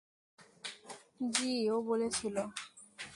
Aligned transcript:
জি, 1.33 1.51
ও 1.73 1.77
বলেছিল। 1.81 2.35